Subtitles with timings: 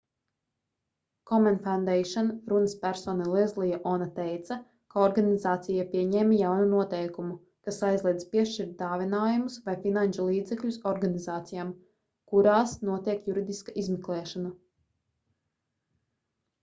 [1.31, 4.57] komen foundation runaspersona lezlija ona teica
[4.95, 7.35] ka organizācija pieņēma jaunu noteikumu
[7.69, 11.75] kas aizliedz piešķirt dāvinājumus vai finanšu līdzekļus organizācijām
[12.33, 14.53] kurās notiek juridiska izmeklēšana